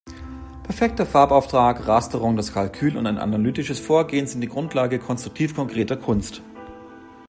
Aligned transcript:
Perfekter 0.63 1.05
Farbauftrag, 1.05 1.87
Rasterung, 1.87 2.35
das 2.35 2.51
Kalkül 2.51 2.97
und 2.97 3.05
ein 3.05 3.19
analytisches 3.19 3.79
Vorgehen 3.79 4.25
sind 4.25 4.41
die 4.41 4.47
Grundlage 4.49 4.97
konstruktiv-konkreter 4.97 5.95
Kunst. 5.95 6.41